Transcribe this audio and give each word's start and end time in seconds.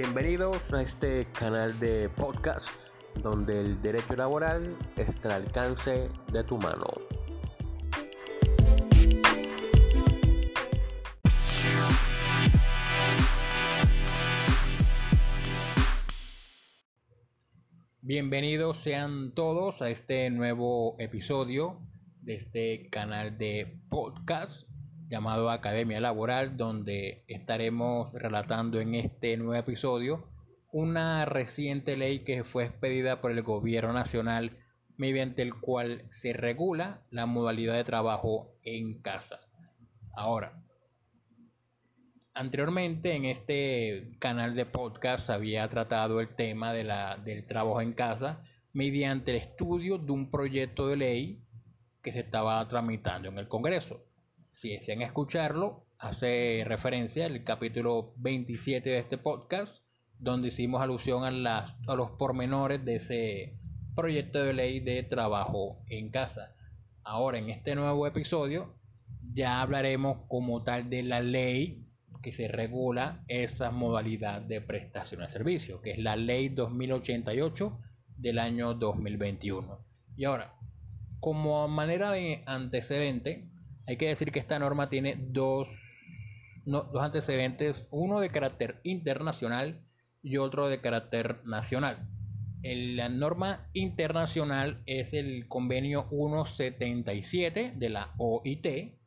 Bienvenidos 0.00 0.72
a 0.72 0.82
este 0.82 1.26
canal 1.36 1.76
de 1.80 2.08
podcast 2.08 2.68
donde 3.20 3.58
el 3.58 3.82
derecho 3.82 4.14
laboral 4.14 4.78
está 4.94 5.34
al 5.34 5.42
alcance 5.42 6.08
de 6.32 6.44
tu 6.44 6.56
mano. 6.56 6.86
Bienvenidos 18.00 18.78
sean 18.78 19.34
todos 19.34 19.82
a 19.82 19.90
este 19.90 20.30
nuevo 20.30 20.94
episodio 21.00 21.80
de 22.22 22.36
este 22.36 22.88
canal 22.90 23.36
de 23.36 23.80
podcast 23.90 24.68
llamado 25.08 25.50
Academia 25.50 26.00
Laboral, 26.00 26.56
donde 26.56 27.24
estaremos 27.28 28.12
relatando 28.12 28.80
en 28.80 28.94
este 28.94 29.36
nuevo 29.36 29.54
episodio 29.54 30.28
una 30.70 31.24
reciente 31.24 31.96
ley 31.96 32.24
que 32.24 32.44
fue 32.44 32.64
expedida 32.64 33.20
por 33.20 33.30
el 33.30 33.42
Gobierno 33.42 33.92
Nacional 33.92 34.58
mediante 34.98 35.42
el 35.42 35.54
cual 35.54 36.04
se 36.10 36.32
regula 36.32 37.02
la 37.10 37.24
modalidad 37.24 37.74
de 37.74 37.84
trabajo 37.84 38.52
en 38.62 39.00
casa. 39.00 39.40
Ahora, 40.14 40.62
anteriormente 42.34 43.14
en 43.14 43.24
este 43.24 44.16
canal 44.18 44.54
de 44.54 44.66
podcast 44.66 45.30
había 45.30 45.66
tratado 45.68 46.20
el 46.20 46.34
tema 46.34 46.72
de 46.72 46.84
la, 46.84 47.16
del 47.16 47.46
trabajo 47.46 47.80
en 47.80 47.94
casa 47.94 48.44
mediante 48.72 49.30
el 49.30 49.38
estudio 49.38 49.96
de 49.96 50.12
un 50.12 50.30
proyecto 50.30 50.88
de 50.88 50.96
ley 50.96 51.44
que 52.02 52.12
se 52.12 52.20
estaba 52.20 52.66
tramitando 52.68 53.28
en 53.28 53.38
el 53.38 53.48
Congreso. 53.48 54.04
Si 54.58 54.70
desean 54.70 55.02
escucharlo, 55.02 55.86
hace 56.00 56.64
referencia 56.66 57.26
al 57.26 57.44
capítulo 57.44 58.12
27 58.16 58.90
de 58.90 58.98
este 58.98 59.16
podcast, 59.16 59.84
donde 60.18 60.48
hicimos 60.48 60.82
alusión 60.82 61.22
a, 61.46 61.76
los 61.86 62.10
pormenores 62.18 62.84
de 62.84 62.96
ese 62.96 63.52
proyecto 63.94 64.42
de 64.42 64.54
ley 64.54 64.80
de 64.80 65.04
trabajo 65.04 65.76
en 65.90 66.10
casa. 66.10 66.48
Ahora, 67.04 67.38
en 67.38 67.50
este 67.50 67.76
nuevo 67.76 68.04
episodio, 68.04 68.74
ya 69.32 69.60
hablaremos 69.60 70.26
como 70.26 70.64
tal 70.64 70.90
de 70.90 71.04
la 71.04 71.20
ley 71.20 71.86
que 72.20 72.32
se 72.32 72.48
regula 72.48 73.22
esa 73.28 73.70
modalidad 73.70 74.42
de 74.42 74.60
prestación 74.60 75.20
de 75.20 75.28
servicio, 75.28 75.80
que 75.80 75.92
es 75.92 75.98
la 75.98 76.16
ley 76.16 76.48
2088 76.48 77.78
del 78.16 78.40
año 78.40 78.74
2021. 78.74 79.86
Y 80.16 80.24
ahora, 80.24 80.56
como 81.20 81.68
manera 81.68 82.10
de 82.10 82.42
antecedente, 82.44 83.48
hay 83.88 83.96
que 83.96 84.08
decir 84.08 84.32
que 84.32 84.38
esta 84.38 84.58
norma 84.58 84.90
tiene 84.90 85.16
dos, 85.18 85.66
dos 86.66 87.02
antecedentes, 87.02 87.88
uno 87.90 88.20
de 88.20 88.28
carácter 88.28 88.80
internacional 88.82 89.80
y 90.22 90.36
otro 90.36 90.68
de 90.68 90.82
carácter 90.82 91.40
nacional. 91.46 92.06
La 92.62 93.08
norma 93.08 93.66
internacional 93.72 94.82
es 94.84 95.14
el 95.14 95.48
convenio 95.48 96.06
177 96.10 97.72
de 97.76 97.88
la 97.88 98.12
OIT, 98.18 98.98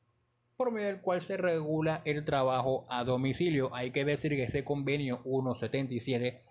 por 0.58 0.72
medio 0.72 0.88
del 0.88 1.02
cual 1.02 1.22
se 1.22 1.38
regula 1.38 2.02
el 2.04 2.26
trabajo 2.26 2.88
a 2.90 3.04
domicilio. 3.04 3.76
Hay 3.76 3.92
que 3.92 4.04
decir 4.04 4.32
que 4.32 4.44
ese 4.44 4.64
convenio 4.64 5.22
177 5.22 6.42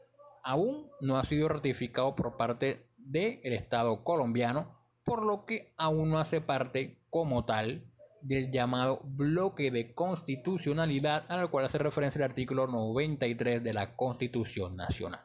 aún 0.44 0.88
no 1.00 1.18
ha 1.18 1.24
sido 1.24 1.48
ratificado 1.48 2.14
por 2.14 2.36
parte 2.36 2.86
del 2.96 3.40
Estado 3.42 4.04
colombiano, 4.04 4.78
por 5.02 5.26
lo 5.26 5.46
que 5.46 5.74
aún 5.76 6.10
no 6.10 6.20
hace 6.20 6.40
parte 6.40 7.00
como 7.10 7.44
tal 7.44 7.89
del 8.22 8.50
llamado 8.50 9.00
bloque 9.04 9.70
de 9.70 9.94
constitucionalidad 9.94 11.24
al 11.28 11.50
cual 11.50 11.64
hace 11.64 11.78
referencia 11.78 12.18
el 12.18 12.30
artículo 12.30 12.66
93 12.66 13.62
de 13.62 13.72
la 13.72 13.96
Constitución 13.96 14.76
Nacional. 14.76 15.20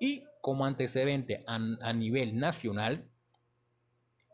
Y 0.00 0.24
como 0.40 0.64
antecedente 0.64 1.44
a, 1.46 1.92
nivel 1.92 2.38
nacional, 2.38 3.04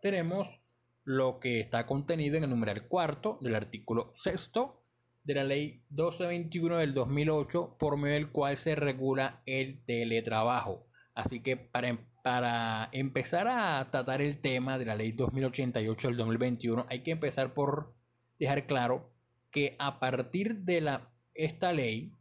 tenemos 0.02 0.60
lo 1.04 1.40
que 1.40 1.60
está 1.60 1.86
contenido 1.86 2.36
en 2.36 2.44
el 2.44 2.50
numeral 2.50 2.86
cuarto 2.86 3.38
del 3.40 3.54
artículo 3.54 4.12
sexto 4.14 4.82
de 5.24 5.34
la 5.34 5.44
ley 5.44 5.82
1221 5.90 6.78
del 6.78 6.94
2008 6.94 7.76
por 7.78 7.96
medio 7.96 8.14
del 8.14 8.30
cual 8.30 8.58
se 8.58 8.74
regula 8.74 9.42
el 9.46 9.82
teletrabajo. 9.84 10.86
Así 11.14 11.40
que 11.40 11.56
para, 11.56 11.98
para 12.24 12.88
empezar 12.92 13.46
a 13.48 13.86
tratar 13.90 14.22
el 14.22 14.40
tema 14.40 14.78
de 14.78 14.86
la 14.86 14.94
ley 14.94 15.12
2088 15.12 16.08
del 16.08 16.16
2021 16.16 16.86
hay 16.88 17.02
que 17.02 17.10
empezar 17.10 17.52
por 17.52 17.92
dejar 18.38 18.64
claro 18.66 19.12
que 19.50 19.76
a 19.78 20.00
partir 20.00 20.56
de 20.60 21.00
esta 21.34 21.74
ley 21.74 22.16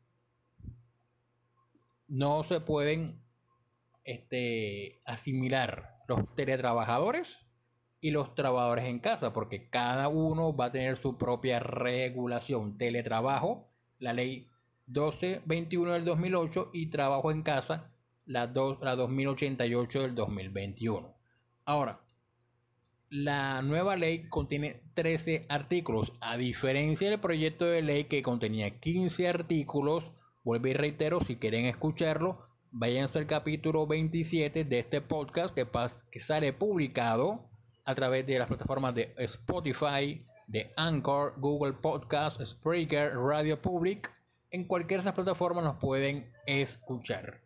no 2.09 2.43
se 2.43 2.59
pueden 2.59 3.23
este, 4.03 4.99
asimilar 5.05 5.95
los 6.09 6.35
teletrabajadores 6.35 7.37
y 8.01 8.11
los 8.11 8.35
trabajadores 8.35 8.83
en 8.83 8.99
casa, 8.99 9.31
porque 9.31 9.69
cada 9.69 10.09
uno 10.09 10.53
va 10.53 10.65
a 10.65 10.71
tener 10.73 10.97
su 10.97 11.17
propia 11.17 11.61
regulación. 11.61 12.77
Teletrabajo, 12.77 13.71
la 13.99 14.11
ley 14.11 14.49
1221 14.87 15.93
del 15.93 16.03
2008 16.03 16.71
y 16.73 16.87
trabajo 16.87 17.31
en 17.31 17.41
casa, 17.41 17.92
la, 18.25 18.51
la 18.81 18.95
2088 18.95 20.01
del 20.01 20.15
2021. 20.15 21.15
Ahora, 21.65 22.01
la 23.09 23.61
nueva 23.61 23.95
ley 23.95 24.27
contiene 24.27 24.81
13 24.95 25.45
artículos, 25.49 26.13
a 26.19 26.35
diferencia 26.35 27.09
del 27.09 27.19
proyecto 27.19 27.65
de 27.65 27.81
ley 27.81 28.05
que 28.05 28.23
contenía 28.23 28.79
15 28.79 29.27
artículos. 29.27 30.11
Vuelvo 30.43 30.67
y 30.67 30.73
reitero, 30.73 31.21
si 31.21 31.35
quieren 31.35 31.65
escucharlo, 31.65 32.47
váyanse 32.71 33.19
al 33.19 33.27
capítulo 33.27 33.85
27 33.85 34.63
de 34.63 34.79
este 34.79 34.99
podcast 35.01 35.53
que, 35.53 35.67
que 36.11 36.19
sale 36.19 36.53
publicado 36.53 37.49
a 37.85 37.93
través 37.93 38.25
de 38.25 38.39
las 38.39 38.47
plataformas 38.47 38.95
de 38.95 39.13
Spotify, 39.17 40.25
de 40.47 40.73
Anchor, 40.75 41.35
Google 41.37 41.73
Podcast, 41.73 42.41
Spreaker, 42.43 43.15
Radio 43.15 43.61
Public. 43.61 44.11
En 44.49 44.65
cualquiera 44.65 45.03
de 45.03 45.09
esas 45.09 45.15
plataformas 45.15 45.63
nos 45.63 45.75
pueden 45.75 46.31
escuchar. 46.47 47.41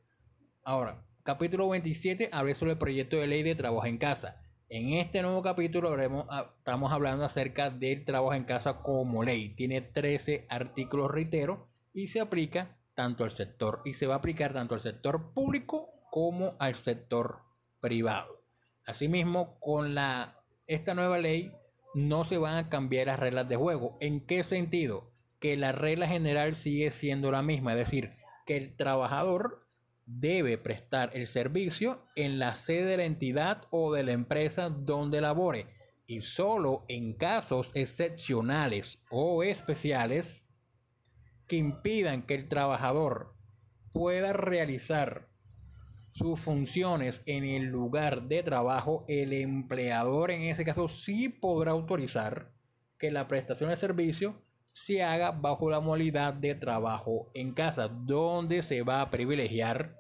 Ahora, 0.70 1.02
capítulo 1.24 1.70
27 1.70 2.28
habla 2.34 2.54
sobre 2.54 2.74
el 2.74 2.78
proyecto 2.78 3.16
de 3.16 3.26
ley 3.26 3.42
de 3.42 3.56
trabajo 3.56 3.86
en 3.86 3.98
casa. 3.98 4.42
En 4.68 4.96
este 4.96 5.22
nuevo 5.22 5.42
capítulo 5.42 5.96
estamos 5.98 6.92
hablando 6.92 7.24
acerca 7.24 7.70
del 7.70 8.04
trabajo 8.04 8.34
en 8.34 8.44
casa 8.44 8.82
como 8.82 9.24
ley. 9.24 9.56
Tiene 9.56 9.80
13 9.80 10.46
artículos, 10.50 11.10
reitero, 11.10 11.70
y 11.94 12.08
se 12.08 12.20
aplica 12.20 12.76
tanto 12.96 13.24
al 13.24 13.32
sector, 13.32 13.82
y 13.86 13.94
se 13.94 14.08
va 14.08 14.16
a 14.16 14.18
aplicar 14.18 14.52
tanto 14.52 14.76
al 14.76 14.82
sector 14.82 15.32
público 15.34 15.88
como 16.12 16.58
al 16.60 16.76
sector 16.76 17.44
privado. 17.80 18.44
Asimismo, 18.86 19.58
con 19.62 19.96
la, 19.96 20.44
esta 20.66 20.94
nueva 20.96 21.18
ley 21.18 21.54
no 21.94 22.26
se 22.26 22.38
van 22.38 22.58
a 22.58 22.70
cambiar 22.70 23.08
las 23.08 23.22
reglas 23.22 23.48
de 23.48 23.56
juego. 23.56 23.98
¿En 24.02 24.20
qué 24.20 24.44
sentido? 24.44 25.14
Que 25.40 25.56
la 25.56 25.72
regla 25.72 26.08
general 26.10 26.58
sigue 26.58 26.92
siendo 26.92 27.32
la 27.32 27.42
misma, 27.42 27.72
es 27.72 27.80
decir, 27.80 28.12
que 28.46 28.58
el 28.58 28.76
trabajador 28.76 29.67
debe 30.08 30.58
prestar 30.58 31.12
el 31.14 31.28
servicio 31.28 32.02
en 32.16 32.40
la 32.40 32.56
sede 32.56 32.86
de 32.86 32.98
la 32.98 33.06
entidad 33.06 33.64
o 33.72 33.94
de 33.94 34.04
la 34.04 34.14
empresa 34.14 34.70
donde 34.70 35.20
labore 35.20 35.68
y 36.08 36.22
solo 36.22 36.86
en 36.88 37.14
casos 37.14 37.72
excepcionales 37.74 39.00
o 39.12 39.44
especiales 39.44 40.46
que 41.46 41.58
impidan 41.58 42.26
que 42.26 42.36
el 42.36 42.48
trabajador 42.48 43.36
pueda 43.92 44.32
realizar 44.32 45.28
sus 46.14 46.40
funciones 46.40 47.22
en 47.26 47.44
el 47.44 47.66
lugar 47.66 48.28
de 48.28 48.42
trabajo, 48.44 49.06
el 49.10 49.34
empleador 49.34 50.32
en 50.32 50.44
ese 50.44 50.64
caso 50.64 50.88
sí 50.88 51.30
podrá 51.30 51.72
autorizar 51.72 52.54
que 52.98 53.12
la 53.12 53.28
prestación 53.28 53.70
de 53.70 53.78
servicio 53.78 54.42
se 54.78 55.02
haga 55.02 55.32
bajo 55.32 55.72
la 55.72 55.80
modalidad 55.80 56.36
de 56.36 56.54
trabajo 56.54 57.32
en 57.34 57.54
casa, 57.54 57.88
donde 57.88 58.62
se 58.62 58.84
va 58.84 59.02
a 59.02 59.10
privilegiar 59.10 59.96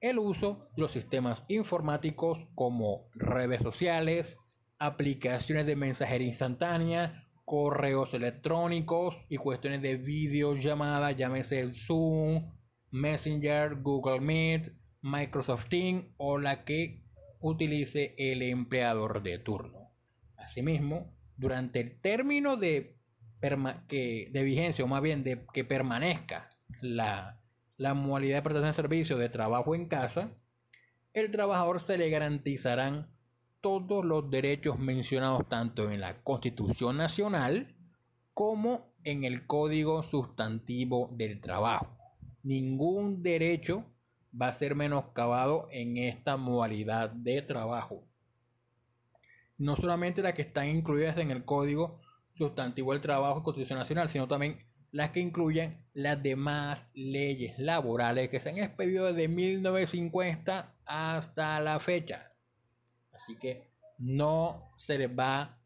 el 0.00 0.18
uso 0.18 0.68
de 0.76 0.82
los 0.82 0.92
sistemas 0.92 1.42
informáticos 1.48 2.38
como 2.54 3.08
redes 3.14 3.62
sociales, 3.62 4.36
aplicaciones 4.78 5.64
de 5.64 5.76
mensajería 5.76 6.28
instantánea, 6.28 7.26
correos 7.46 8.12
electrónicos 8.12 9.16
y 9.30 9.38
cuestiones 9.38 9.80
de 9.80 9.96
videollamada, 9.96 11.12
llámese 11.12 11.72
Zoom, 11.72 12.52
Messenger, 12.90 13.76
Google 13.80 14.20
Meet, 14.20 14.74
Microsoft 15.00 15.70
Teams 15.70 16.04
o 16.18 16.36
la 16.36 16.64
que 16.66 17.02
utilice 17.40 18.14
el 18.18 18.42
empleador 18.42 19.22
de 19.22 19.38
turno. 19.38 19.90
Asimismo, 20.36 21.16
durante 21.38 21.80
el 21.80 21.98
término 22.00 22.58
de, 22.58 22.98
que, 23.88 24.30
de 24.32 24.42
vigencia, 24.42 24.84
o 24.84 24.88
más 24.88 25.02
bien 25.02 25.24
de 25.24 25.44
que 25.52 25.64
permanezca 25.64 26.48
la, 26.80 27.40
la 27.76 27.94
modalidad 27.94 28.36
de 28.36 28.42
prestación 28.42 28.70
de 28.70 28.76
servicio 28.76 29.18
de 29.18 29.28
trabajo 29.28 29.74
en 29.74 29.88
casa, 29.88 30.30
el 31.12 31.30
trabajador 31.30 31.80
se 31.80 31.98
le 31.98 32.08
garantizarán 32.08 33.10
todos 33.60 34.04
los 34.04 34.30
derechos 34.30 34.78
mencionados 34.78 35.48
tanto 35.48 35.90
en 35.90 36.00
la 36.00 36.22
Constitución 36.22 36.96
Nacional 36.96 37.66
como 38.34 38.92
en 39.04 39.24
el 39.24 39.46
Código 39.46 40.02
Sustantivo 40.02 41.10
del 41.12 41.40
Trabajo. 41.40 41.96
ningún 42.44 43.22
derecho 43.22 43.84
va 44.40 44.48
a 44.48 44.54
ser 44.54 44.74
menoscabado 44.74 45.68
en 45.70 45.96
esta 45.96 46.36
modalidad 46.36 47.10
de 47.10 47.42
trabajo. 47.42 48.04
No 49.58 49.76
solamente 49.76 50.22
las 50.22 50.34
que 50.34 50.42
están 50.42 50.68
incluidas 50.68 51.18
en 51.18 51.30
el 51.30 51.44
Código 51.44 52.00
Sustantivo 52.34 52.92
del 52.92 53.00
Trabajo 53.00 53.40
y 53.40 53.42
Constitución 53.42 53.78
Nacional, 53.78 54.08
sino 54.08 54.28
también 54.28 54.58
las 54.90 55.10
que 55.10 55.20
incluyen 55.20 55.84
las 55.94 56.22
demás 56.22 56.86
leyes 56.94 57.58
laborales 57.58 58.28
que 58.28 58.40
se 58.40 58.50
han 58.50 58.58
expedido 58.58 59.06
desde 59.06 59.28
1950 59.28 60.74
hasta 60.84 61.60
la 61.60 61.78
fecha. 61.78 62.32
Así 63.12 63.36
que 63.36 63.68
no 63.98 64.72
se 64.76 64.98
les 64.98 65.10
va 65.10 65.58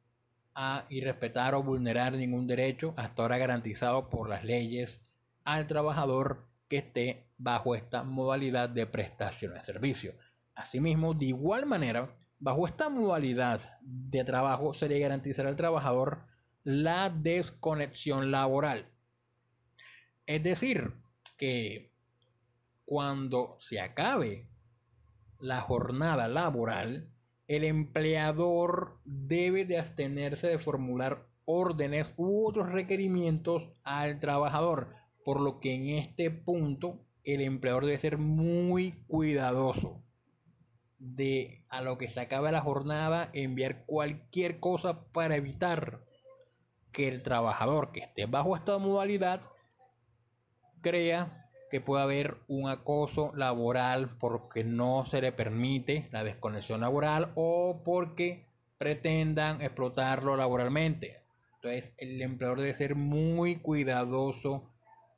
a 0.55 0.87
irrespetar 0.89 1.55
o 1.55 1.63
vulnerar 1.63 2.13
ningún 2.13 2.47
derecho 2.47 2.95
hasta 2.97 3.23
ahora 3.23 3.39
garantizado 3.39 4.09
por 4.09 4.29
las 4.29 4.45
leyes 4.45 5.01
al 5.45 5.67
trabajador 5.67 6.47
que 6.69 6.79
esté 6.79 7.27
bajo 7.37 7.75
esta 7.75 8.03
modalidad 8.03 8.69
de 8.69 8.87
prestación 8.87 9.55
de 9.55 9.65
servicio. 9.65 10.15
Asimismo, 10.55 11.15
de 11.15 11.27
igual 11.27 11.67
manera, 11.67 12.09
bajo 12.39 12.67
esta 12.67 12.89
modalidad 12.89 13.79
de 13.83 14.25
trabajo 14.25 14.73
se 14.73 14.89
le 14.89 14.99
garantizará 14.99 15.49
al 15.49 15.57
trabajador 15.57 16.27
la 16.67 17.11
desconexión 17.11 18.33
laboral. 18.33 18.91
Es 20.27 20.43
decir, 20.43 20.95
que 21.37 21.93
cuando 22.85 23.55
se 23.61 23.81
acabe 23.81 24.49
la 25.39 25.61
jornada 25.61 26.27
laboral, 26.27 27.09
el 27.47 27.63
empleador 27.63 28.99
debe 29.05 29.65
de 29.65 29.79
abstenerse 29.79 30.49
de 30.49 30.59
formular 30.59 31.29
órdenes 31.45 32.13
u 32.17 32.49
otros 32.49 32.73
requerimientos 32.73 33.71
al 33.85 34.19
trabajador, 34.19 34.89
por 35.25 35.41
lo 35.41 35.61
que 35.61 35.73
en 35.73 35.91
este 35.91 36.33
punto 36.33 37.07
el 37.23 37.43
empleador 37.43 37.87
debe 37.87 37.99
ser 37.99 38.19
muy 38.19 39.05
cuidadoso 39.07 40.03
de 40.99 41.65
a 41.69 41.81
lo 41.81 41.97
que 41.97 42.09
se 42.09 42.19
acabe 42.19 42.51
la 42.51 42.61
jornada 42.61 43.31
enviar 43.35 43.85
cualquier 43.87 44.59
cosa 44.59 45.05
para 45.13 45.37
evitar 45.37 46.06
que 46.97 47.09
el 47.09 47.21
trabajador 47.21 47.93
que 47.93 48.01
esté 48.01 48.25
bajo 48.25 48.57
esta 48.57 48.79
modalidad 48.79 49.43
crea 50.81 51.47
que 51.71 51.83
pueda 51.83 52.05
haber 52.05 52.39
un 52.49 52.71
acoso 52.71 53.33
laboral 53.37 54.17
porque 54.19 54.65
no 54.65 55.05
se 55.05 55.21
le 55.21 55.31
permite 55.31 56.09
la 56.11 56.25
desconexión 56.25 56.81
laboral 56.81 57.33
o 57.35 57.83
porque 57.85 58.47
pretendan 58.79 59.61
explotarlo 59.61 60.39
laboralmente. 60.39 61.21
Entonces 61.57 61.93
el 61.99 62.23
empleador 62.23 62.61
debe 62.61 62.73
ser 62.73 62.95
muy 62.95 63.57
cuidadoso 63.57 64.71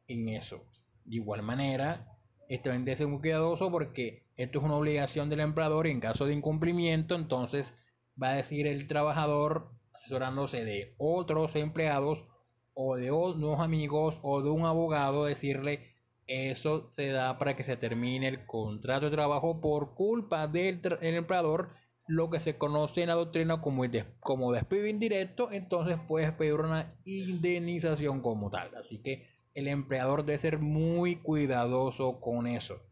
en 0.08 0.30
eso. 0.30 0.64
De 1.04 1.14
igual 1.14 1.42
manera, 1.42 2.18
este 2.48 2.70
debe 2.70 2.96
ser 2.96 3.06
muy 3.06 3.20
cuidadoso 3.20 3.70
porque 3.70 4.24
esto 4.36 4.58
es 4.58 4.64
una 4.64 4.74
obligación 4.74 5.30
del 5.30 5.40
empleador 5.40 5.86
y 5.86 5.92
en 5.92 6.00
caso 6.00 6.26
de 6.26 6.34
incumplimiento, 6.34 7.14
entonces 7.14 7.72
va 8.20 8.30
a 8.30 8.36
decir 8.36 8.66
el 8.66 8.88
trabajador 8.88 9.77
asesorándose 9.98 10.64
de 10.64 10.94
otros 10.96 11.56
empleados 11.56 12.24
o 12.72 12.96
de 12.96 13.10
unos 13.10 13.60
amigos 13.60 14.18
o 14.22 14.42
de 14.42 14.50
un 14.50 14.64
abogado 14.64 15.24
decirle 15.24 15.80
eso 16.28 16.92
se 16.94 17.08
da 17.08 17.38
para 17.38 17.56
que 17.56 17.64
se 17.64 17.76
termine 17.76 18.28
el 18.28 18.46
contrato 18.46 19.06
de 19.06 19.16
trabajo 19.16 19.60
por 19.60 19.94
culpa 19.94 20.46
del 20.46 20.80
empleador, 21.00 21.70
lo 22.06 22.30
que 22.30 22.38
se 22.38 22.56
conoce 22.56 23.02
en 23.02 23.08
la 23.08 23.14
doctrina 23.14 23.60
como, 23.60 23.82
como 24.20 24.52
despido 24.52 24.86
indirecto, 24.86 25.50
entonces 25.50 25.96
puedes 26.06 26.30
pedir 26.32 26.54
una 26.54 26.94
indemnización 27.04 28.20
como 28.20 28.50
tal. 28.50 28.74
Así 28.76 28.98
que 28.98 29.26
el 29.54 29.68
empleador 29.68 30.24
debe 30.24 30.38
ser 30.38 30.58
muy 30.58 31.16
cuidadoso 31.16 32.20
con 32.20 32.46
eso, 32.46 32.82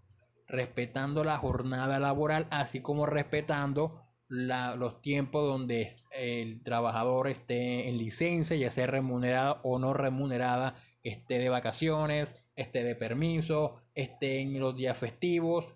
respetando 0.49 1.23
la 1.23 1.37
jornada 1.37 2.01
laboral, 2.01 2.47
así 2.51 2.81
como 2.81 3.07
respetando 3.07 4.06
los 4.29 5.01
tiempos 5.03 5.45
donde 5.45 5.97
el 6.11 6.63
trabajador 6.63 7.29
esté 7.29 7.89
en 7.89 7.99
licencia, 7.99 8.57
ya 8.57 8.71
sea 8.71 8.87
remunerada 8.87 9.61
o 9.63 9.79
no 9.79 9.93
remunerada, 9.95 10.77
esté 11.03 11.39
de 11.39 11.49
vacaciones, 11.49 12.35
esté 12.57 12.83
de 12.83 12.97
permiso, 12.97 13.81
esté 13.95 14.41
en 14.41 14.59
los 14.59 14.77
días 14.77 14.97
festivos. 14.99 15.75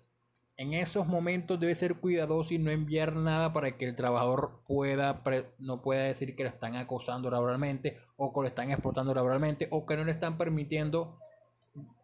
En 0.57 0.73
esos 0.73 1.07
momentos 1.07 1.59
debe 1.59 1.75
ser 1.75 1.95
cuidadoso 1.95 2.53
y 2.53 2.59
no 2.59 2.69
enviar 2.71 3.15
nada 3.15 3.53
para 3.53 3.77
que 3.77 3.85
el 3.85 3.95
trabajador 3.95 4.61
pueda 4.67 5.23
no 5.57 5.81
pueda 5.81 6.03
decir 6.03 6.35
que 6.35 6.43
lo 6.43 6.49
están 6.49 6.75
acosando 6.75 7.31
laboralmente 7.31 7.97
o 8.17 8.33
que 8.33 8.41
lo 8.41 8.47
están 8.47 8.69
explotando 8.69 9.15
laboralmente 9.15 9.67
o 9.71 9.85
que 9.85 9.97
no 9.97 10.03
le 10.03 10.11
están 10.11 10.37
permitiendo 10.37 11.17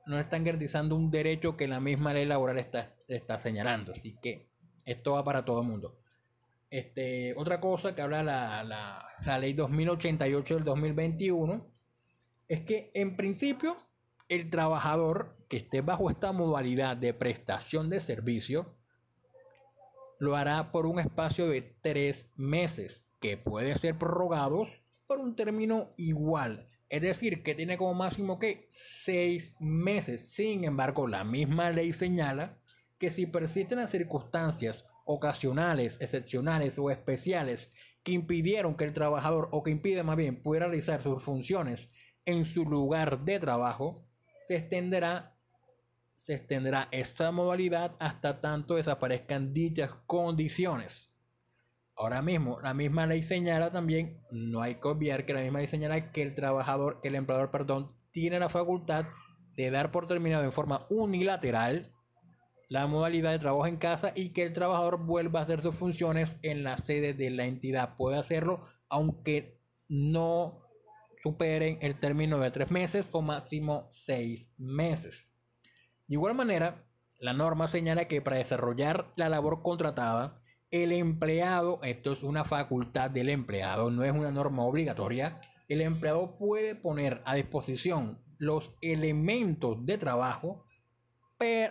no 0.07 0.15
le 0.15 0.21
están 0.21 0.43
garantizando 0.43 0.95
un 0.95 1.11
derecho 1.11 1.57
que 1.57 1.67
la 1.67 1.79
misma 1.81 2.13
ley 2.13 2.25
laboral 2.25 2.57
está, 2.57 2.95
está 3.07 3.37
señalando. 3.37 3.91
Así 3.91 4.17
que 4.21 4.49
esto 4.85 5.13
va 5.13 5.23
para 5.23 5.43
todo 5.43 5.61
el 5.61 5.67
mundo. 5.67 5.99
Este, 6.69 7.33
otra 7.37 7.61
cosa 7.61 7.95
que 7.95 8.01
habla 8.01 8.23
la, 8.23 8.63
la, 8.63 9.07
la 9.25 9.39
ley 9.39 9.53
2088 9.53 10.55
del 10.55 10.63
2021 10.63 11.65
es 12.47 12.61
que 12.61 12.91
en 12.93 13.15
principio 13.15 13.77
el 14.29 14.49
trabajador 14.49 15.37
que 15.47 15.57
esté 15.57 15.81
bajo 15.81 16.09
esta 16.09 16.31
modalidad 16.33 16.97
de 16.97 17.13
prestación 17.13 17.89
de 17.89 18.01
servicio 18.01 18.75
lo 20.19 20.35
hará 20.35 20.71
por 20.71 20.85
un 20.85 20.99
espacio 20.99 21.47
de 21.47 21.61
tres 21.81 22.31
meses, 22.35 23.05
que 23.19 23.37
puede 23.37 23.77
ser 23.77 23.97
prorrogados 23.97 24.81
por 25.05 25.19
un 25.19 25.35
término 25.35 25.93
igual. 25.95 26.67
Es 26.89 27.01
decir, 27.01 27.43
que 27.43 27.55
tiene 27.55 27.77
como 27.77 27.93
máximo 27.93 28.39
que 28.39 28.65
seis 28.69 29.53
meses. 29.59 30.29
Sin 30.33 30.63
embargo, 30.63 31.07
la 31.07 31.23
misma 31.23 31.69
ley 31.69 31.93
señala 31.93 32.57
que 32.97 33.11
si 33.11 33.25
persisten 33.25 33.77
las 33.77 33.91
circunstancias 33.91 34.85
ocasionales, 35.07 35.97
excepcionales 35.99 36.77
o 36.77 36.91
especiales 36.91 37.71
que 38.03 38.11
impidieron 38.11 38.77
que 38.77 38.83
el 38.83 38.93
trabajador 38.93 39.49
o 39.51 39.63
que 39.63 39.71
impide 39.71 40.03
más 40.03 40.17
bien 40.17 40.43
pudiera 40.43 40.67
realizar 40.67 41.01
sus 41.01 41.23
funciones 41.23 41.89
en 42.25 42.45
su 42.45 42.65
lugar 42.65 43.23
de 43.25 43.39
trabajo, 43.39 44.05
se 44.47 44.57
extenderá, 44.57 45.35
se 46.15 46.35
extenderá 46.35 46.89
esta 46.91 47.31
modalidad 47.31 47.95
hasta 47.99 48.41
tanto 48.41 48.75
desaparezcan 48.75 49.53
dichas 49.53 49.91
condiciones. 50.05 51.09
Ahora 51.95 52.21
mismo, 52.21 52.59
la 52.61 52.73
misma 52.73 53.07
ley 53.07 53.23
señala 53.23 53.71
también, 53.71 54.21
no 54.29 54.61
hay 54.61 54.75
que 54.75 54.87
obviar 54.87 55.25
que 55.25 55.33
la 55.33 55.41
misma 55.41 55.59
ley 55.59 55.67
señala 55.67 56.11
que 56.11 56.21
el 56.21 56.35
trabajador, 56.35 56.99
el 57.03 57.15
empleador, 57.15 57.49
perdón, 57.49 57.95
tiene 58.11 58.39
la 58.39 58.49
facultad 58.49 59.05
de 59.55 59.71
dar 59.71 59.91
por 59.91 60.07
terminado 60.07 60.43
en 60.43 60.51
forma 60.51 60.85
unilateral 60.89 61.91
la 62.69 62.87
modalidad 62.87 63.31
de 63.31 63.39
trabajo 63.39 63.67
en 63.67 63.77
casa 63.77 64.11
y 64.15 64.29
que 64.29 64.43
el 64.43 64.53
trabajador 64.53 65.05
vuelva 65.05 65.39
a 65.39 65.43
hacer 65.43 65.61
sus 65.61 65.75
funciones 65.75 66.37
en 66.41 66.63
la 66.63 66.77
sede 66.77 67.13
de 67.13 67.29
la 67.29 67.45
entidad. 67.45 67.95
Puede 67.95 68.17
hacerlo 68.17 68.65
aunque 68.89 69.59
no 69.89 70.61
superen 71.21 71.77
el 71.81 71.99
término 71.99 72.39
de 72.39 72.51
tres 72.51 72.71
meses 72.71 73.07
o 73.11 73.21
máximo 73.21 73.89
seis 73.91 74.51
meses. 74.57 75.27
De 76.07 76.15
igual 76.15 76.35
manera, 76.35 76.85
la 77.19 77.33
norma 77.33 77.67
señala 77.67 78.07
que 78.07 78.21
para 78.21 78.37
desarrollar 78.37 79.11
la 79.15 79.29
labor 79.29 79.61
contratada, 79.61 80.41
el 80.69 80.91
empleado, 80.91 81.79
esto 81.83 82.11
es 82.11 82.23
una 82.23 82.43
facultad 82.45 83.09
del 83.09 83.29
empleado, 83.29 83.89
no 83.89 84.03
es 84.03 84.11
una 84.11 84.31
norma 84.31 84.63
obligatoria, 84.63 85.41
el 85.67 85.81
empleado 85.81 86.37
puede 86.37 86.75
poner 86.75 87.21
a 87.25 87.35
disposición 87.35 88.19
los 88.37 88.73
elementos 88.81 89.85
de 89.85 89.97
trabajo 89.97 90.66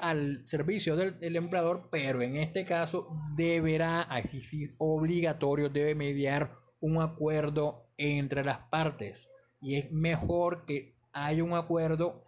al 0.01 0.47
servicio 0.47 0.95
del, 0.95 1.37
empleador, 1.37 1.89
pero 1.91 2.23
en 2.23 2.37
este 2.37 2.65
caso 2.65 3.09
deberá 3.35 4.07
existir 4.17 4.77
obligatorio, 4.79 5.69
debe 5.69 5.97
mediar 5.97 6.55
un 6.81 7.03
acuerdo 7.03 7.89
entre 7.97 8.45
las 8.45 8.59
partes. 8.69 9.29
Y 9.61 9.77
es 9.77 9.91
mejor 9.91 10.67
que 10.67 10.95
haya 11.13 11.43
un 11.43 11.55
acuerdo 11.55 12.23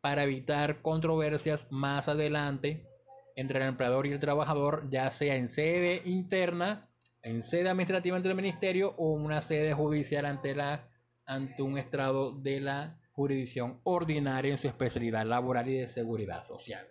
para 0.00 0.22
evitar 0.22 0.80
controversias 0.80 1.66
más 1.70 2.08
adelante 2.08 2.86
entre 3.34 3.60
el 3.60 3.68
empleador 3.68 4.06
y 4.06 4.12
el 4.12 4.20
trabajador, 4.20 4.88
ya 4.90 5.10
sea 5.10 5.34
en 5.34 5.48
sede 5.48 6.02
interna, 6.04 6.88
en 7.22 7.42
sede 7.42 7.68
administrativa 7.68 8.16
ante 8.16 8.28
el 8.28 8.36
ministerio 8.36 8.94
o 8.98 9.12
una 9.14 9.42
sede 9.42 9.74
judicial 9.74 10.26
ante, 10.26 10.54
la, 10.54 10.88
ante 11.26 11.62
un 11.62 11.76
estrado 11.76 12.32
de 12.32 12.60
la 12.60 13.00
jurisdicción 13.18 13.80
ordinaria 13.82 14.52
en 14.52 14.58
su 14.58 14.68
especialidad 14.68 15.26
laboral 15.26 15.68
y 15.68 15.74
de 15.74 15.88
seguridad 15.88 16.46
social. 16.46 16.86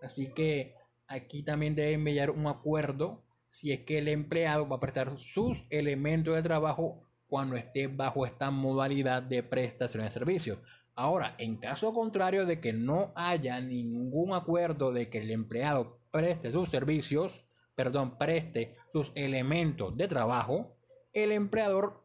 Así 0.00 0.32
que 0.32 0.76
aquí 1.08 1.42
también 1.42 1.74
debe 1.74 1.94
enviar 1.94 2.30
un 2.30 2.46
acuerdo 2.46 3.24
si 3.48 3.72
es 3.72 3.80
que 3.80 3.98
el 3.98 4.06
empleado 4.06 4.68
va 4.68 4.76
a 4.76 4.80
prestar 4.80 5.18
sus 5.18 5.64
elementos 5.70 6.36
de 6.36 6.44
trabajo 6.44 7.02
cuando 7.26 7.56
esté 7.56 7.88
bajo 7.88 8.24
esta 8.24 8.52
modalidad 8.52 9.20
de 9.24 9.42
prestación 9.42 10.04
de 10.04 10.10
servicios. 10.12 10.58
Ahora, 10.94 11.34
en 11.38 11.56
caso 11.56 11.92
contrario 11.92 12.46
de 12.46 12.60
que 12.60 12.72
no 12.72 13.10
haya 13.16 13.60
ningún 13.60 14.32
acuerdo 14.32 14.92
de 14.92 15.10
que 15.10 15.18
el 15.18 15.32
empleado 15.32 15.98
preste 16.12 16.52
sus 16.52 16.70
servicios, 16.70 17.44
perdón, 17.74 18.16
preste 18.16 18.76
sus 18.92 19.10
elementos 19.16 19.96
de 19.96 20.06
trabajo, 20.06 20.76
el 21.12 21.32
empleador 21.32 22.03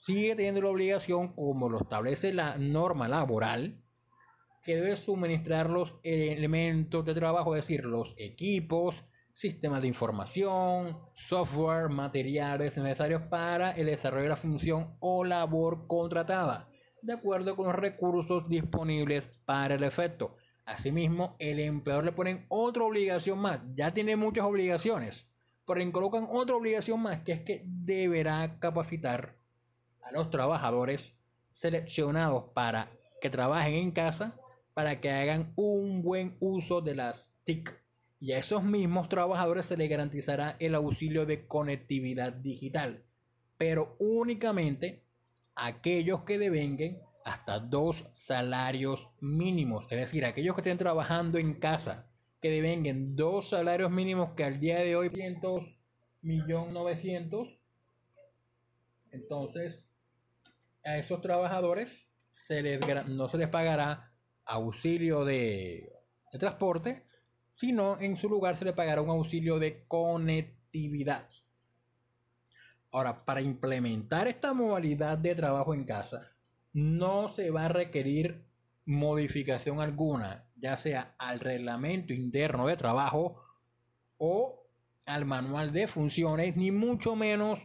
sigue 0.00 0.34
teniendo 0.34 0.62
la 0.62 0.70
obligación, 0.70 1.34
como 1.34 1.68
lo 1.68 1.82
establece 1.82 2.32
la 2.32 2.56
norma 2.56 3.06
laboral, 3.06 3.84
que 4.62 4.76
debe 4.76 4.96
suministrar 4.96 5.68
los 5.70 5.98
elementos 6.02 7.04
de 7.04 7.14
trabajo, 7.14 7.54
es 7.54 7.62
decir, 7.62 7.84
los 7.84 8.14
equipos, 8.16 9.04
sistemas 9.34 9.82
de 9.82 9.88
información, 9.88 10.98
software, 11.14 11.90
materiales 11.90 12.76
necesarios 12.76 13.22
para 13.30 13.72
el 13.72 13.86
desarrollo 13.86 14.24
de 14.24 14.28
la 14.30 14.36
función 14.36 14.96
o 15.00 15.22
labor 15.22 15.86
contratada, 15.86 16.68
de 17.02 17.12
acuerdo 17.12 17.54
con 17.54 17.66
los 17.66 17.76
recursos 17.76 18.48
disponibles 18.48 19.26
para 19.44 19.74
el 19.74 19.84
efecto. 19.84 20.36
Asimismo, 20.64 21.36
el 21.38 21.58
empleador 21.60 22.04
le 22.04 22.12
pone 22.12 22.46
otra 22.48 22.84
obligación 22.84 23.38
más, 23.38 23.60
ya 23.74 23.92
tiene 23.92 24.16
muchas 24.16 24.44
obligaciones, 24.44 25.26
pero 25.66 25.78
le 25.78 25.92
colocan 25.92 26.26
otra 26.30 26.56
obligación 26.56 27.02
más, 27.02 27.20
que 27.22 27.32
es 27.32 27.40
que 27.40 27.64
deberá 27.66 28.58
capacitar 28.58 29.39
a 30.02 30.12
los 30.12 30.30
trabajadores 30.30 31.12
seleccionados 31.50 32.44
para 32.54 32.90
que 33.20 33.30
trabajen 33.30 33.74
en 33.74 33.90
casa 33.90 34.34
para 34.74 35.00
que 35.00 35.10
hagan 35.10 35.52
un 35.56 36.02
buen 36.02 36.36
uso 36.40 36.80
de 36.80 36.94
las 36.94 37.34
TIC 37.44 37.70
y 38.18 38.32
a 38.32 38.38
esos 38.38 38.62
mismos 38.62 39.08
trabajadores 39.08 39.66
se 39.66 39.76
les 39.76 39.88
garantizará 39.88 40.56
el 40.58 40.74
auxilio 40.74 41.26
de 41.26 41.46
conectividad 41.46 42.32
digital, 42.32 43.02
pero 43.56 43.96
únicamente 43.98 45.02
aquellos 45.54 46.22
que 46.22 46.38
devenguen 46.38 46.98
hasta 47.24 47.58
dos 47.58 48.06
salarios 48.12 49.10
mínimos, 49.20 49.86
es 49.90 49.98
decir, 49.98 50.24
aquellos 50.24 50.54
que 50.54 50.60
estén 50.60 50.78
trabajando 50.78 51.38
en 51.38 51.54
casa, 51.54 52.06
que 52.40 52.50
devenguen 52.50 53.16
dos 53.16 53.50
salarios 53.50 53.90
mínimos 53.90 54.30
que 54.32 54.44
al 54.44 54.60
día 54.60 54.78
de 54.78 54.96
hoy 54.96 55.10
500 55.10 55.78
millón 56.22 56.72
900 56.72 57.58
entonces 59.12 59.84
a 60.84 60.98
esos 60.98 61.20
trabajadores 61.20 62.08
se 62.32 62.62
les, 62.62 62.80
no 63.08 63.28
se 63.28 63.38
les 63.38 63.48
pagará 63.48 64.12
auxilio 64.44 65.24
de, 65.24 65.92
de 66.32 66.38
transporte 66.38 67.10
sino 67.60 68.00
en 68.00 68.16
su 68.16 68.28
lugar 68.28 68.56
se 68.56 68.64
le 68.64 68.72
pagará 68.72 69.02
un 69.02 69.10
auxilio 69.10 69.58
de 69.58 69.84
conectividad. 69.86 71.28
Ahora, 72.90 73.24
para 73.24 73.42
implementar 73.42 74.28
esta 74.28 74.54
modalidad 74.54 75.18
de 75.18 75.34
trabajo 75.34 75.74
en 75.74 75.84
casa, 75.84 76.32
no 76.72 77.28
se 77.28 77.50
va 77.50 77.66
a 77.66 77.68
requerir 77.68 78.46
modificación 78.86 79.80
alguna, 79.80 80.48
ya 80.56 80.78
sea 80.78 81.14
al 81.18 81.38
reglamento 81.38 82.14
interno 82.14 82.66
de 82.66 82.76
trabajo 82.76 83.42
o 84.16 84.66
al 85.04 85.26
manual 85.26 85.70
de 85.72 85.86
funciones, 85.86 86.56
ni 86.56 86.70
mucho 86.70 87.14
menos 87.14 87.60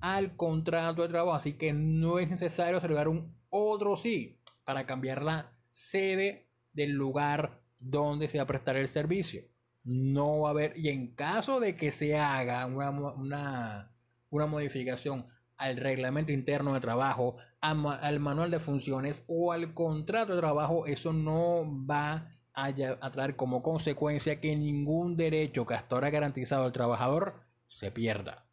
al 0.00 0.36
contrato 0.36 1.02
de 1.02 1.08
trabajo. 1.08 1.36
Así 1.36 1.54
que 1.54 1.72
no 1.72 2.18
es 2.18 2.28
necesario 2.28 2.80
celebrar 2.80 3.08
un 3.08 3.34
otro 3.50 3.96
sí 3.96 4.40
para 4.64 4.86
cambiar 4.86 5.22
la 5.22 5.52
sede 5.70 6.48
del 6.72 6.92
lugar 6.92 7.60
dónde 7.78 8.28
se 8.28 8.38
va 8.38 8.44
a 8.44 8.48
prestar 8.48 8.76
el 8.76 8.88
servicio. 8.88 9.44
No 9.84 10.40
va 10.40 10.48
a 10.48 10.50
haber, 10.50 10.76
y 10.76 10.88
en 10.88 11.14
caso 11.14 11.60
de 11.60 11.76
que 11.76 11.92
se 11.92 12.18
haga 12.18 12.66
una, 12.66 12.90
una, 12.90 14.46
modificación 14.46 15.26
al 15.56 15.76
reglamento 15.76 16.32
interno 16.32 16.74
de 16.74 16.80
trabajo, 16.80 17.36
al 17.60 18.20
manual 18.20 18.50
de 18.50 18.58
funciones 18.58 19.22
o 19.26 19.52
al 19.52 19.74
contrato 19.74 20.34
de 20.34 20.40
trabajo, 20.40 20.86
eso 20.86 21.12
no 21.12 21.64
va 21.86 22.36
a, 22.52 22.66
a 22.66 23.10
traer 23.12 23.36
como 23.36 23.62
consecuencia 23.62 24.40
que 24.40 24.56
ningún 24.56 25.16
derecho 25.16 25.66
que 25.66 25.74
hasta 25.74 25.94
ahora 25.94 26.10
garantizado 26.10 26.64
al 26.64 26.72
trabajador 26.72 27.42
se 27.68 27.90
pierda. 27.90 28.45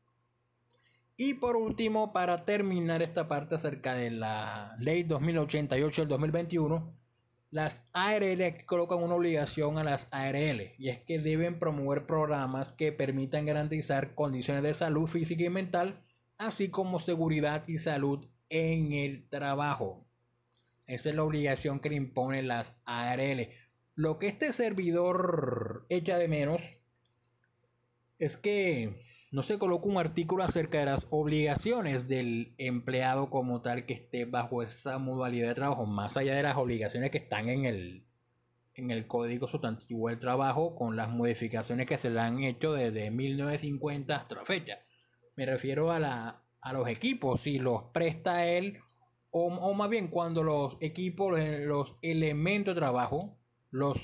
Y 1.16 1.36
por 1.36 1.56
último, 1.56 2.12
para 2.12 2.44
terminar 2.44 3.04
esta 3.04 3.28
parte 3.28 3.56
acerca 3.56 3.94
de 3.94 4.10
la 4.10 4.76
ley 4.80 5.04
2088 5.04 6.02
del 6.02 6.10
2021, 6.10 6.92
las 7.52 7.84
ARL 7.94 8.66
colocan 8.66 9.04
una 9.04 9.14
obligación 9.14 9.78
a 9.78 9.84
las 9.84 10.08
ARL 10.10 10.74
y 10.80 10.90
es 10.90 11.00
que 11.02 11.20
deben 11.20 11.60
promover 11.60 12.08
programas 12.08 12.72
que 12.72 12.92
permitan 12.92 13.46
garantizar 13.46 14.16
condiciones 14.16 14.64
de 14.64 14.74
salud 14.74 15.06
física 15.06 15.44
y 15.44 15.50
mental, 15.52 16.04
así 16.40 16.70
como 16.70 17.00
seguridad 17.00 17.68
y 17.68 17.78
salud 17.78 18.26
en 18.50 18.92
el 18.94 19.30
trabajo. 19.30 20.08
Esa 20.88 21.10
es 21.10 21.16
la 21.16 21.24
obligación 21.24 21.80
que 21.80 21.90
le 21.90 21.98
imponen 21.98 22.48
las 22.48 22.76
ARL. 22.86 23.50
Lo 23.94 24.18
que 24.18 24.26
este 24.26 24.52
servidor 24.52 25.86
echa 25.90 26.18
de 26.18 26.28
menos 26.28 26.62
es 28.18 28.36
que 28.36 29.00
no 29.34 29.42
se 29.42 29.58
coloca 29.58 29.88
un 29.88 29.98
artículo 29.98 30.44
acerca 30.44 30.78
de 30.78 30.86
las 30.86 31.08
obligaciones 31.10 32.08
del 32.08 32.54
empleado 32.60 33.32
como 33.32 33.62
tal 33.62 33.88
que 33.88 33.96
esté 33.96 34.26
bajo 34.26 34.62
esa 34.62 35.00
modalidad 35.00 35.48
de 35.48 35.56
trabajo, 35.56 35.88
más 35.88 36.18
allá 36.18 36.36
de 36.36 36.44
las 36.44 36.56
obligaciones 36.56 37.10
que 37.10 37.18
están 37.18 37.50
en 37.50 37.66
el, 37.66 38.06
en 38.76 38.92
el 38.92 39.08
Código 39.08 39.48
Sustantivo 39.48 40.10
del 40.10 40.20
Trabajo 40.20 40.76
con 40.76 40.96
las 40.96 41.10
modificaciones 41.10 41.88
que 41.88 41.98
se 41.98 42.12
le 42.12 42.20
han 42.20 42.44
hecho 42.44 42.74
desde 42.74 43.10
1950 43.10 44.16
hasta 44.16 44.36
la 44.36 44.46
fecha. 44.46 44.78
Me 45.36 45.48
refiero 45.48 45.92
a, 45.92 46.00
la, 46.00 46.44
a 46.62 46.74
los 46.74 46.88
equipos, 46.88 47.42
si 47.42 47.58
los 47.58 47.86
presta 47.92 48.46
él 48.46 48.78
o, 49.32 49.48
o 49.48 49.74
más 49.74 49.90
bien 49.90 50.10
cuando 50.10 50.44
los 50.44 50.78
equipos, 50.80 51.32
los, 51.32 51.60
los 51.62 51.96
elementos 52.04 52.76
de 52.76 52.82
trabajo 52.82 53.36
los 53.72 53.98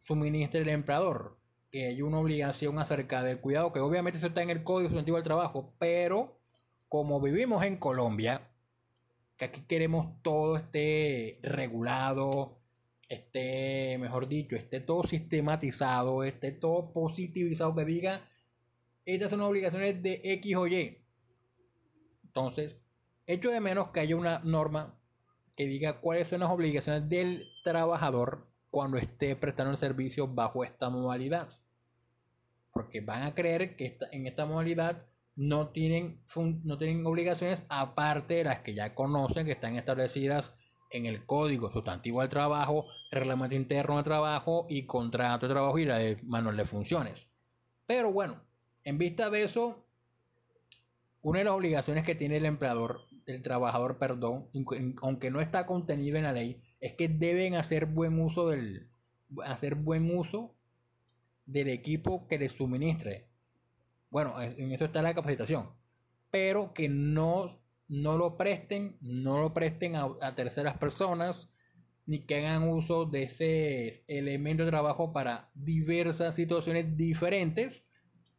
suministra 0.00 0.60
el 0.62 0.70
empleador 0.70 1.43
que 1.74 1.86
hay 1.88 2.02
una 2.02 2.20
obligación 2.20 2.78
acerca 2.78 3.24
del 3.24 3.40
cuidado, 3.40 3.72
que 3.72 3.80
obviamente 3.80 4.18
eso 4.18 4.28
está 4.28 4.42
en 4.42 4.50
el 4.50 4.62
Código 4.62 4.90
Sustantivo 4.90 5.16
del 5.16 5.24
Trabajo, 5.24 5.74
pero 5.80 6.38
como 6.88 7.20
vivimos 7.20 7.64
en 7.64 7.78
Colombia, 7.78 8.48
que 9.36 9.46
aquí 9.46 9.62
queremos 9.62 10.22
todo 10.22 10.54
esté 10.54 11.40
regulado, 11.42 12.60
esté, 13.08 13.98
mejor 13.98 14.28
dicho, 14.28 14.54
esté 14.54 14.78
todo 14.78 15.02
sistematizado, 15.02 16.22
esté 16.22 16.52
todo 16.52 16.92
positivizado, 16.92 17.74
que 17.74 17.84
diga, 17.84 18.20
estas 19.04 19.30
son 19.30 19.40
obligaciones 19.40 20.00
de 20.00 20.20
X 20.22 20.54
o 20.54 20.68
Y. 20.68 21.02
Entonces, 22.22 22.76
hecho 23.26 23.50
de 23.50 23.58
menos 23.58 23.88
que 23.88 23.98
haya 23.98 24.14
una 24.14 24.38
norma 24.44 24.96
que 25.56 25.66
diga 25.66 26.00
cuáles 26.00 26.28
son 26.28 26.38
las 26.38 26.50
obligaciones 26.50 27.08
del 27.08 27.42
trabajador 27.64 28.46
cuando 28.70 28.96
esté 28.96 29.34
prestando 29.34 29.72
el 29.72 29.78
servicio 29.78 30.28
bajo 30.28 30.62
esta 30.62 30.88
modalidad 30.88 31.48
porque 32.74 33.00
van 33.00 33.22
a 33.22 33.34
creer 33.34 33.76
que 33.76 33.96
en 34.10 34.26
esta 34.26 34.44
modalidad 34.44 35.06
no 35.36 35.68
tienen, 35.68 36.20
no 36.64 36.76
tienen 36.76 37.06
obligaciones 37.06 37.62
aparte 37.68 38.34
de 38.34 38.44
las 38.44 38.60
que 38.60 38.74
ya 38.74 38.94
conocen, 38.94 39.46
que 39.46 39.52
están 39.52 39.76
establecidas 39.76 40.52
en 40.90 41.06
el 41.06 41.24
Código 41.24 41.72
Sustantivo 41.72 42.20
del 42.20 42.30
Trabajo, 42.30 42.86
Reglamento 43.10 43.54
Interno 43.54 43.96
de 43.96 44.02
Trabajo 44.02 44.66
y 44.68 44.86
Contrato 44.86 45.46
de 45.46 45.54
Trabajo 45.54 45.78
y 45.78 45.84
la 45.84 45.98
de 45.98 46.18
Manual 46.24 46.56
de 46.56 46.64
Funciones. 46.64 47.30
Pero 47.86 48.12
bueno, 48.12 48.40
en 48.82 48.98
vista 48.98 49.30
de 49.30 49.44
eso, 49.44 49.86
una 51.22 51.38
de 51.38 51.44
las 51.44 51.54
obligaciones 51.54 52.04
que 52.04 52.14
tiene 52.14 52.36
el 52.36 52.44
empleador, 52.44 53.02
el 53.26 53.42
trabajador, 53.42 53.98
perdón, 53.98 54.48
aunque 55.00 55.30
no 55.30 55.40
está 55.40 55.66
contenido 55.66 56.16
en 56.16 56.24
la 56.24 56.32
ley, 56.32 56.60
es 56.80 56.94
que 56.94 57.08
deben 57.08 57.54
hacer 57.54 57.86
buen 57.86 58.20
uso 58.20 58.48
del 58.48 58.88
hacer 59.44 59.74
buen 59.74 60.16
uso 60.16 60.53
del 61.46 61.68
equipo 61.68 62.26
que 62.26 62.38
les 62.38 62.52
suministre. 62.52 63.28
Bueno, 64.10 64.40
en 64.40 64.72
eso 64.72 64.84
está 64.84 65.02
la 65.02 65.14
capacitación. 65.14 65.70
Pero 66.30 66.72
que 66.72 66.88
no, 66.88 67.60
no 67.88 68.16
lo 68.16 68.36
presten, 68.36 68.96
no 69.00 69.40
lo 69.40 69.52
presten 69.52 69.96
a, 69.96 70.34
terceras 70.34 70.78
personas, 70.78 71.50
ni 72.06 72.26
que 72.26 72.38
hagan 72.38 72.68
uso 72.68 73.06
de 73.06 73.24
ese 73.24 74.04
elemento 74.08 74.64
de 74.64 74.70
trabajo 74.70 75.12
para 75.12 75.50
diversas 75.54 76.34
situaciones 76.34 76.96
diferentes 76.96 77.88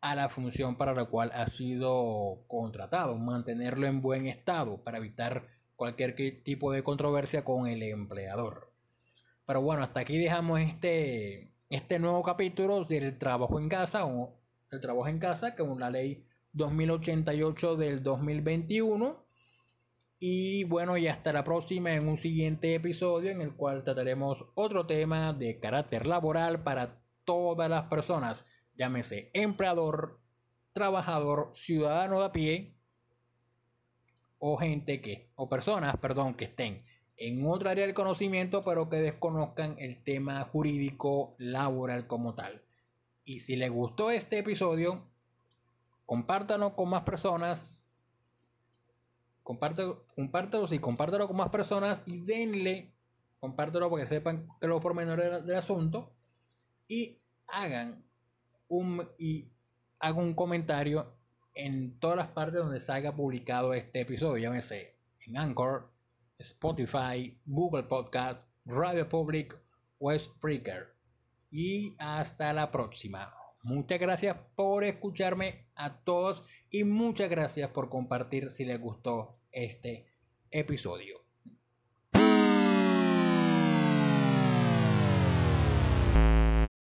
a 0.01 0.15
la 0.15 0.29
función 0.29 0.77
para 0.77 0.93
la 0.93 1.05
cual 1.05 1.31
ha 1.33 1.47
sido 1.47 2.43
contratado. 2.47 3.17
Mantenerlo 3.17 3.87
en 3.87 4.01
buen 4.01 4.27
estado 4.27 4.83
para 4.83 4.99
evitar 4.99 5.47
cualquier 5.75 6.15
tipo 6.43 6.71
de 6.71 6.83
controversia 6.83 7.43
con 7.43 7.67
el 7.67 7.81
empleador. 7.83 8.71
Pero 9.45 9.61
bueno, 9.61 9.83
hasta 9.83 10.01
aquí 10.01 10.17
dejamos 10.17 10.59
este 10.59 11.54
este 11.75 11.99
nuevo 11.99 12.23
capítulo 12.23 12.85
del 12.85 13.17
trabajo 13.17 13.59
en 13.59 13.67
casa 13.67 14.05
o 14.05 14.33
el 14.71 14.79
trabajo 14.79 15.09
en 15.09 15.19
casa 15.19 15.57
con 15.57 15.77
la 15.77 15.89
ley 15.89 16.25
2088 16.53 17.75
del 17.75 18.01
2021 18.01 19.25
y 20.17 20.63
bueno 20.63 20.95
y 20.95 21.09
hasta 21.09 21.33
la 21.33 21.43
próxima 21.43 21.91
en 21.91 22.07
un 22.07 22.17
siguiente 22.17 22.75
episodio 22.75 23.29
en 23.29 23.41
el 23.41 23.55
cual 23.55 23.83
trataremos 23.83 24.45
otro 24.55 24.85
tema 24.85 25.33
de 25.33 25.59
carácter 25.59 26.05
laboral 26.05 26.63
para 26.63 27.01
todas 27.25 27.69
las 27.69 27.87
personas 27.87 28.45
llámese 28.77 29.29
empleador 29.33 30.21
trabajador 30.71 31.51
ciudadano 31.55 32.21
de 32.21 32.25
a 32.25 32.31
pie 32.31 32.77
o 34.39 34.55
gente 34.55 35.01
que 35.01 35.29
o 35.35 35.49
personas 35.49 35.97
perdón 35.97 36.35
que 36.35 36.45
estén 36.45 36.85
en 37.17 37.47
otra 37.47 37.71
área 37.71 37.85
del 37.85 37.95
conocimiento, 37.95 38.63
pero 38.63 38.89
que 38.89 38.97
desconozcan 38.97 39.75
el 39.79 40.03
tema 40.03 40.43
jurídico 40.43 41.35
laboral 41.37 42.07
como 42.07 42.35
tal. 42.35 42.61
Y 43.23 43.39
si 43.39 43.55
les 43.55 43.71
gustó 43.71 44.11
este 44.11 44.39
episodio, 44.39 45.03
compártanlo 46.05 46.75
con 46.75 46.89
más 46.89 47.03
personas. 47.03 47.85
Compártelo, 49.43 50.05
compártelo, 50.15 50.67
sí, 50.67 50.79
compártelo 50.79 51.27
con 51.27 51.37
más 51.37 51.49
personas 51.49 52.03
y 52.05 52.19
denle, 52.21 52.91
compártelo 53.39 53.89
para 53.89 54.03
que 54.03 54.09
sepan 54.09 54.47
que 54.59 54.67
los 54.67 54.81
pormenores 54.81 55.31
del, 55.31 55.45
del 55.45 55.55
asunto 55.55 56.11
y 56.87 57.19
hagan 57.47 58.03
un 58.67 59.07
y 59.19 59.47
hagan 59.99 60.23
un 60.23 60.33
comentario 60.33 61.13
en 61.53 61.97
todas 61.99 62.17
las 62.17 62.27
partes 62.29 62.59
donde 62.59 62.81
salga 62.81 63.15
publicado 63.15 63.73
este 63.73 64.01
episodio, 64.01 64.37
llámese 64.37 64.95
en 65.25 65.37
Anchor, 65.37 65.89
Spotify, 66.39 67.37
Google 67.45 67.83
Podcast, 67.83 68.41
Radio 68.65 69.07
Public 69.07 69.57
o. 69.99 70.11
Y 71.51 71.95
hasta 71.97 72.53
la 72.53 72.71
próxima. 72.71 73.33
Muchas 73.63 73.99
gracias 73.99 74.37
por 74.55 74.83
escucharme 74.83 75.65
a 75.75 75.97
todos 76.03 76.43
y 76.69 76.83
muchas 76.83 77.29
gracias 77.29 77.71
por 77.71 77.89
compartir 77.89 78.51
si 78.51 78.65
les 78.65 78.79
gustó 78.79 79.39
este 79.51 80.05
episodio. 80.51 81.24